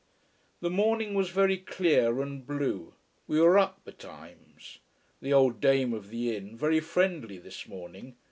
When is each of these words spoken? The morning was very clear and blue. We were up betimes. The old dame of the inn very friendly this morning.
The 0.61 0.71
morning 0.71 1.13
was 1.13 1.29
very 1.29 1.57
clear 1.59 2.23
and 2.23 2.43
blue. 2.43 2.95
We 3.27 3.39
were 3.39 3.59
up 3.59 3.85
betimes. 3.85 4.79
The 5.21 5.31
old 5.31 5.61
dame 5.61 5.93
of 5.93 6.09
the 6.09 6.35
inn 6.35 6.57
very 6.57 6.79
friendly 6.79 7.37
this 7.37 7.67
morning. 7.67 8.15